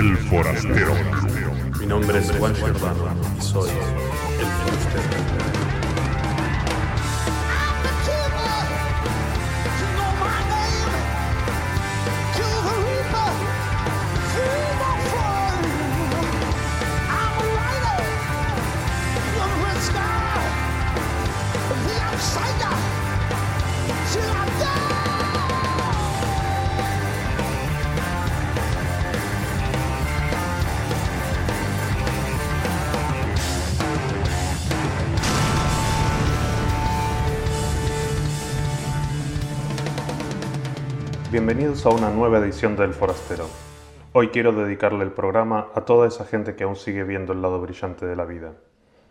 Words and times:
El 0.00 0.16
forastero. 0.16 0.94
Mi 1.78 1.84
nombre 1.84 2.20
es 2.20 2.32
Juan 2.32 2.54
y 2.56 3.42
soy 3.42 3.68
el 3.68 4.46
forastero. 4.46 5.69
Bienvenidos 41.30 41.86
a 41.86 41.90
una 41.90 42.10
nueva 42.10 42.38
edición 42.38 42.74
de 42.74 42.82
El 42.82 42.92
Forastero. 42.92 43.46
Hoy 44.12 44.30
quiero 44.30 44.50
dedicarle 44.50 45.04
el 45.04 45.12
programa 45.12 45.68
a 45.76 45.82
toda 45.82 46.08
esa 46.08 46.24
gente 46.24 46.56
que 46.56 46.64
aún 46.64 46.74
sigue 46.74 47.04
viendo 47.04 47.32
el 47.32 47.40
lado 47.40 47.60
brillante 47.60 48.04
de 48.04 48.16
la 48.16 48.24
vida, 48.24 48.54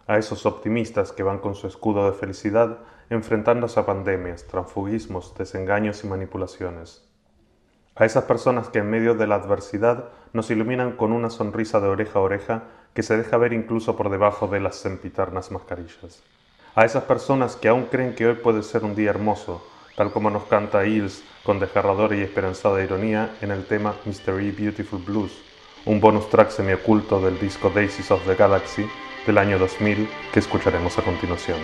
a 0.05 0.17
esos 0.17 0.45
optimistas 0.45 1.13
que 1.13 1.23
van 1.23 1.37
con 1.37 1.55
su 1.55 1.65
escudo 1.65 2.11
de 2.11 2.17
felicidad 2.17 2.79
enfrentándose 3.09 3.79
a 3.79 3.85
pandemias, 3.85 4.45
transfugismos, 4.47 5.33
desengaños 5.37 6.03
y 6.03 6.07
manipulaciones, 6.07 7.07
a 7.95 8.03
esas 8.03 8.25
personas 8.25 8.67
que 8.67 8.79
en 8.79 8.89
medio 8.89 9.15
de 9.15 9.25
la 9.25 9.35
adversidad 9.35 10.09
nos 10.33 10.51
iluminan 10.51 10.97
con 10.97 11.13
una 11.13 11.29
sonrisa 11.29 11.79
de 11.79 11.87
oreja 11.87 12.19
a 12.19 12.23
oreja 12.23 12.63
que 12.93 13.01
se 13.01 13.15
deja 13.15 13.37
ver 13.37 13.53
incluso 13.53 13.95
por 13.95 14.09
debajo 14.09 14.47
de 14.47 14.59
las 14.59 14.75
sempiternas 14.75 15.51
mascarillas, 15.51 16.21
a 16.75 16.83
esas 16.83 17.05
personas 17.05 17.55
que 17.55 17.69
aún 17.69 17.85
creen 17.85 18.13
que 18.13 18.27
hoy 18.27 18.35
puede 18.35 18.61
ser 18.63 18.83
un 18.83 18.93
día 18.93 19.09
hermoso, 19.09 19.63
tal 19.99 20.13
como 20.13 20.29
nos 20.29 20.45
canta 20.45 20.85
Hills 20.85 21.23
con 21.43 21.59
desgarradora 21.59 22.15
y 22.15 22.21
esperanzada 22.21 22.81
ironía 22.81 23.35
en 23.41 23.51
el 23.51 23.65
tema 23.65 23.95
Mystery 24.05 24.51
Beautiful 24.51 25.01
Blues, 25.05 25.33
un 25.83 25.99
bonus 25.99 26.29
track 26.29 26.51
semioculto 26.51 27.19
del 27.19 27.37
disco 27.37 27.69
Daisies 27.69 28.09
of 28.09 28.25
the 28.25 28.33
Galaxy 28.33 28.85
del 29.27 29.37
año 29.37 29.59
2000 29.59 30.07
que 30.31 30.39
escucharemos 30.39 30.97
a 30.97 31.01
continuación. 31.01 31.59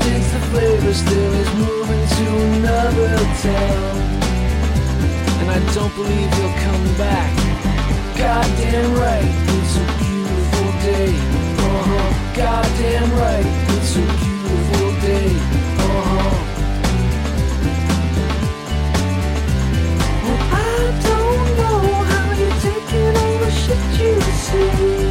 Digs 0.00 0.32
the 0.32 0.40
flavor, 0.50 0.94
still 0.94 1.32
is 1.34 1.54
moving 1.54 2.04
to 2.16 2.26
another 2.56 3.16
town. 3.42 3.96
And 5.40 5.50
I 5.50 5.58
don't 5.74 5.94
believe 5.94 6.32
he'll 6.34 6.56
come 6.66 6.86
back. 6.96 7.32
Goddamn 8.16 8.94
right, 8.94 9.32
it's 9.56 9.76
a 9.76 9.86
beautiful 10.02 10.68
day. 10.86 11.12
Uh 11.58 11.82
huh. 11.88 12.10
Goddamn 12.36 13.10
right, 13.22 13.46
it's 13.74 13.96
a 13.96 14.04
beautiful 14.20 14.88
day. 15.00 15.30
Uh 15.78 16.02
I 20.52 20.80
don't 21.08 21.48
know 21.60 21.80
how 22.10 22.26
you're 22.38 22.58
taking 22.60 23.16
all 23.22 23.38
the 23.38 23.50
shit 23.50 24.00
you 24.00 24.20
see. 24.44 25.01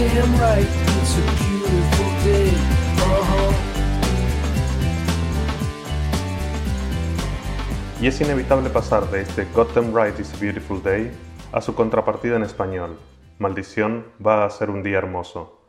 It's. 0.00 1.18
Uh-huh. 2.26 3.54
Y 8.00 8.06
es 8.06 8.20
inevitable 8.20 8.70
pasar 8.70 9.10
de 9.10 9.22
este 9.22 9.46
Gotham 9.54 9.94
Right 9.94 10.18
is 10.18 10.32
a 10.34 10.36
Beautiful 10.36 10.82
Day 10.82 11.10
a 11.52 11.60
su 11.60 11.74
contrapartida 11.74 12.36
en 12.36 12.42
español, 12.42 12.98
Maldición 13.38 14.06
va 14.24 14.44
a 14.44 14.50
ser 14.50 14.70
un 14.70 14.82
día 14.82 14.98
hermoso, 14.98 15.60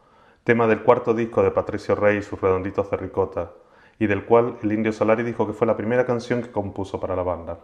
tema 0.44 0.68
del 0.68 0.82
cuarto 0.82 1.14
disco 1.14 1.44
de 1.44 1.52
Patricio 1.52 1.94
Rey 1.96 2.18
y 2.18 2.22
sus 2.24 2.42
redonditos 2.42 2.90
de 2.90 2.98
ricota, 2.98 3.52
y 4.00 4.08
del 4.08 4.26
cual 4.26 4.58
el 4.64 4.72
Indio 4.72 4.92
Solari 4.92 5.24
dijo 5.24 5.46
que 5.46 5.54
fue 5.54 5.68
la 5.68 5.78
primera 5.78 6.06
canción 6.06 6.42
que 6.42 6.52
compuso 6.52 7.00
para 7.00 7.16
la 7.16 7.24
banda. 7.24 7.60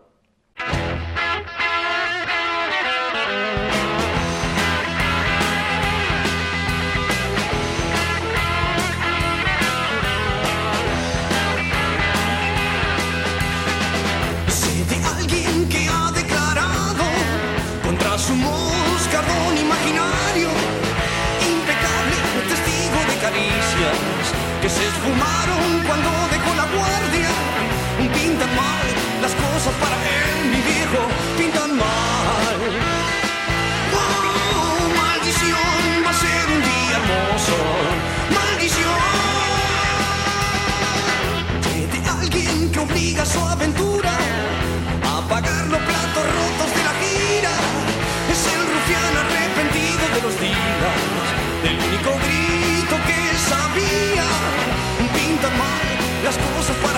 Las 56.38 56.50
cosas 56.52 56.91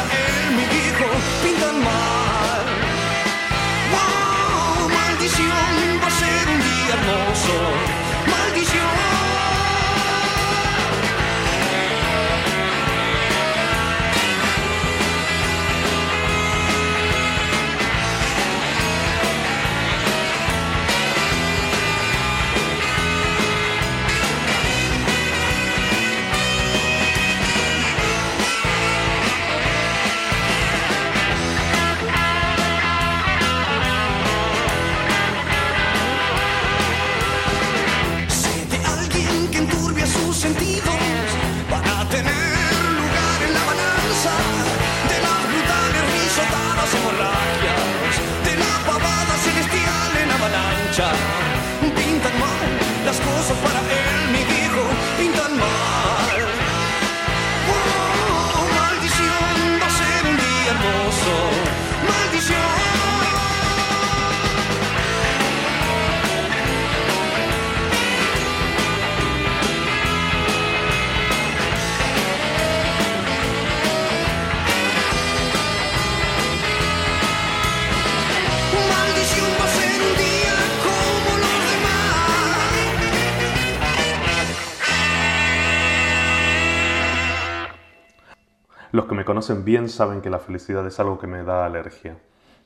conocen 89.26 89.64
bien 89.64 89.90
saben 89.90 90.22
que 90.22 90.30
la 90.30 90.40
felicidad 90.40 90.86
es 90.88 91.00
algo 91.00 91.20
que 91.20 91.28
me 91.28 91.44
da 91.44 91.66
alergia. 91.66 92.18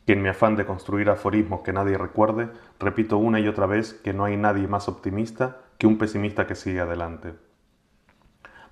Que 0.05 0.13
en 0.13 0.21
mi 0.21 0.29
afán 0.29 0.55
de 0.55 0.65
construir 0.65 1.09
aforismos 1.09 1.61
que 1.61 1.73
nadie 1.73 1.97
recuerde, 1.97 2.49
repito 2.79 3.17
una 3.17 3.39
y 3.39 3.47
otra 3.47 3.65
vez 3.65 3.93
que 3.93 4.13
no 4.13 4.25
hay 4.25 4.37
nadie 4.37 4.67
más 4.67 4.87
optimista 4.87 5.57
que 5.77 5.87
un 5.87 5.97
pesimista 5.97 6.47
que 6.47 6.55
sigue 6.55 6.79
adelante. 6.79 7.33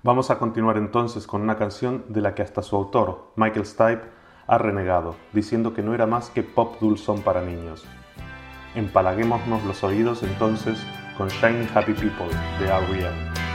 Vamos 0.02 0.30
a 0.30 0.38
continuar 0.38 0.76
entonces 0.76 1.26
con 1.26 1.42
una 1.42 1.56
canción 1.56 2.04
de 2.08 2.20
la 2.20 2.34
que 2.34 2.42
hasta 2.42 2.62
su 2.62 2.76
autor, 2.76 3.32
Michael 3.36 3.66
Stipe, 3.66 4.02
ha 4.46 4.58
renegado, 4.58 5.16
diciendo 5.32 5.74
que 5.74 5.82
no 5.82 5.94
era 5.94 6.06
más 6.06 6.30
que 6.30 6.42
pop 6.42 6.76
dulzón 6.80 7.22
para 7.22 7.42
niños. 7.42 7.84
Empalaguémonos 8.74 9.64
los 9.64 9.82
oídos 9.82 10.22
entonces 10.22 10.78
con 11.16 11.28
Shiny 11.28 11.68
Happy 11.74 11.94
People 11.94 12.28
de 12.60 12.66
R.E.M. 12.66 13.45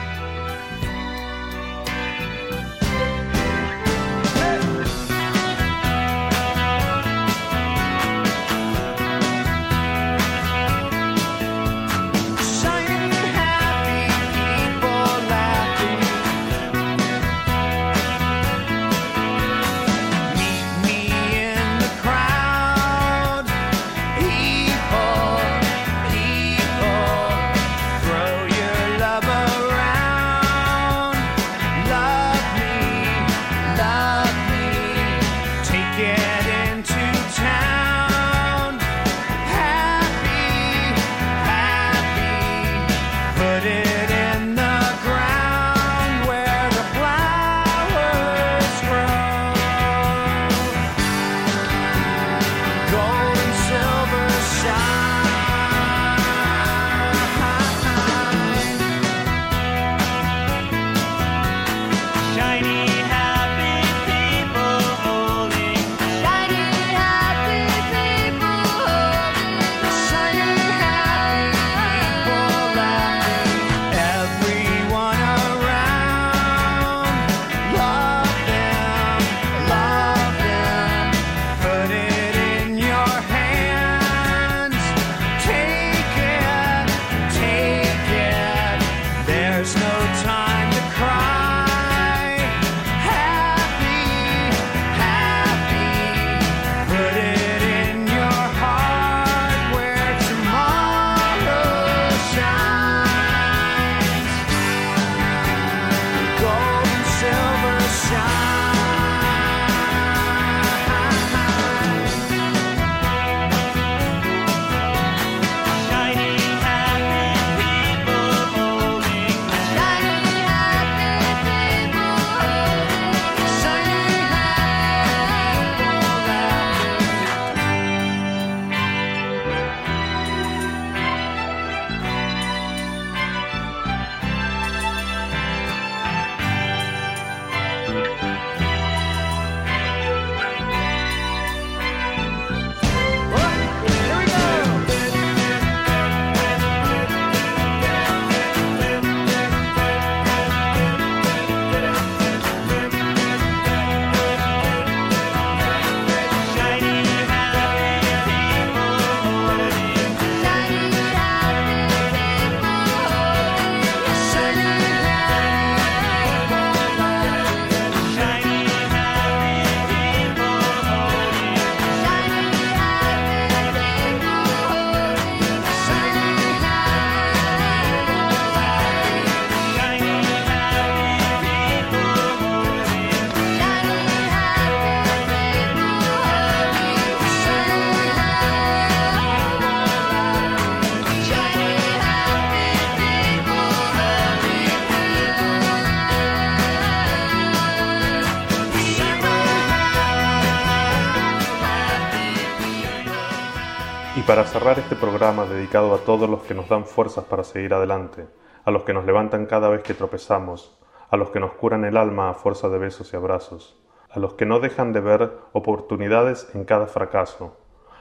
Y 204.13 204.23
para 204.23 204.43
cerrar 204.43 204.77
este 204.77 204.97
programa 204.97 205.45
dedicado 205.45 205.95
a 205.95 205.99
todos 205.99 206.29
los 206.29 206.41
que 206.41 206.53
nos 206.53 206.67
dan 206.67 206.85
fuerzas 206.85 207.23
para 207.23 207.45
seguir 207.45 207.73
adelante, 207.73 208.27
a 208.65 208.69
los 208.69 208.83
que 208.83 208.91
nos 208.93 209.05
levantan 209.05 209.45
cada 209.45 209.69
vez 209.69 209.83
que 209.83 209.93
tropezamos, 209.93 210.77
a 211.09 211.15
los 211.15 211.29
que 211.29 211.39
nos 211.39 211.53
curan 211.53 211.85
el 211.85 211.95
alma 211.95 212.29
a 212.29 212.33
fuerza 212.33 212.67
de 212.67 212.77
besos 212.77 213.13
y 213.13 213.15
abrazos, 213.15 213.81
a 214.09 214.19
los 214.19 214.33
que 214.33 214.45
no 214.45 214.59
dejan 214.59 214.91
de 214.91 214.99
ver 214.99 215.31
oportunidades 215.53 216.49
en 216.53 216.65
cada 216.65 216.87
fracaso, 216.87 217.55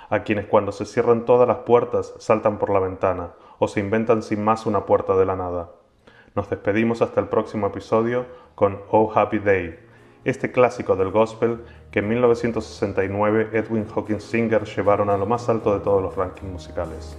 a 0.08 0.24
quienes 0.24 0.46
cuando 0.46 0.72
se 0.72 0.84
cierran 0.84 1.24
todas 1.24 1.46
las 1.46 1.58
puertas 1.58 2.12
saltan 2.18 2.58
por 2.58 2.70
la 2.70 2.80
ventana 2.80 3.34
o 3.60 3.68
se 3.68 3.78
inventan 3.78 4.24
sin 4.24 4.42
más 4.42 4.66
una 4.66 4.86
puerta 4.86 5.16
de 5.16 5.26
la 5.26 5.36
nada. 5.36 5.70
Nos 6.34 6.50
despedimos 6.50 7.02
hasta 7.02 7.20
el 7.20 7.28
próximo 7.28 7.68
episodio 7.68 8.26
con 8.56 8.80
Oh 8.90 9.12
Happy 9.14 9.38
Day, 9.38 9.78
este 10.24 10.52
clásico 10.52 10.96
del 10.96 11.10
gospel 11.10 11.60
que 11.90 12.00
en 12.00 12.08
1969 12.08 13.50
Edwin 13.52 13.86
Hawkins 13.94 14.24
Singer 14.24 14.64
llevaron 14.64 15.10
a 15.10 15.16
lo 15.16 15.26
más 15.26 15.48
alto 15.48 15.72
de 15.72 15.80
todos 15.80 16.02
los 16.02 16.14
rankings 16.16 16.52
musicales. 16.52 17.16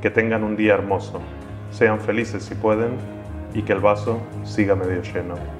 Que 0.00 0.10
tengan 0.10 0.44
un 0.44 0.56
día 0.56 0.74
hermoso, 0.74 1.20
sean 1.70 2.00
felices 2.00 2.44
si 2.44 2.54
pueden 2.54 2.96
y 3.54 3.62
que 3.62 3.72
el 3.72 3.80
vaso 3.80 4.18
siga 4.44 4.74
medio 4.74 5.02
lleno. 5.02 5.59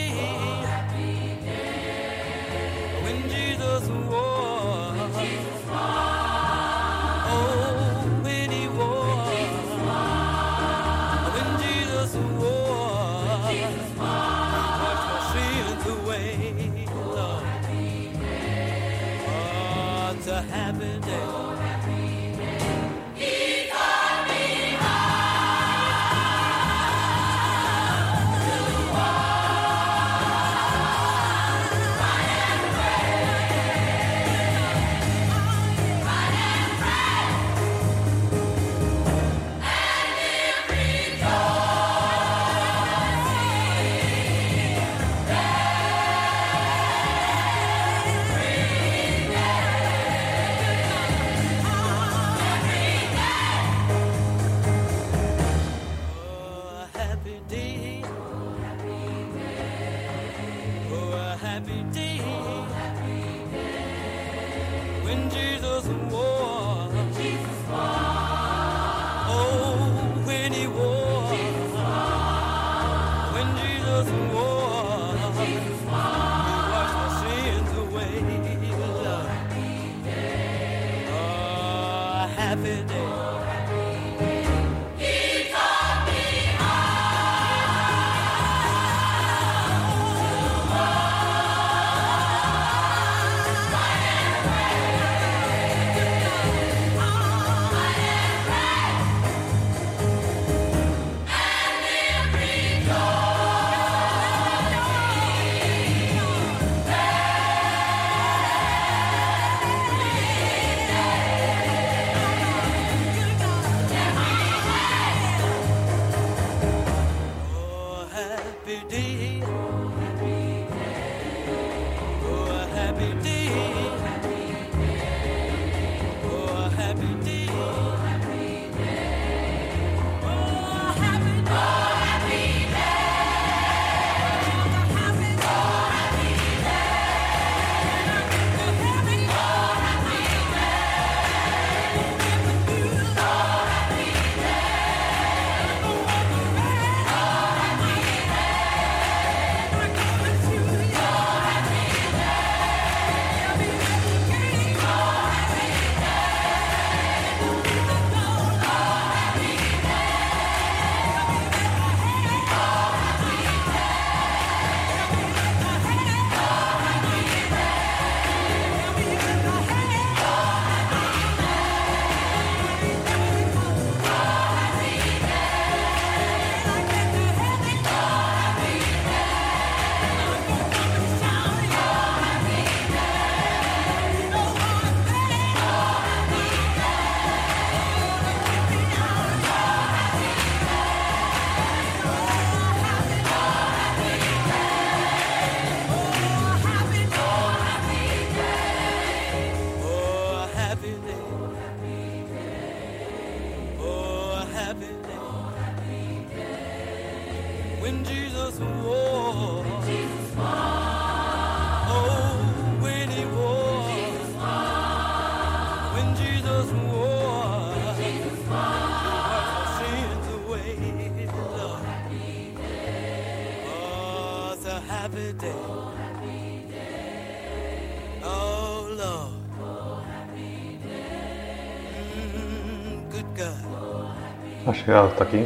Has 234.65 234.77
llegado 234.85 235.07
hasta 235.07 235.23
aquí. 235.23 235.45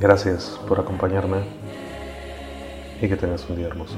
Gracias 0.00 0.60
por 0.68 0.80
acompañarme 0.80 1.44
y 3.00 3.08
que 3.08 3.16
tengas 3.16 3.48
un 3.48 3.56
día 3.56 3.68
hermoso. 3.68 3.96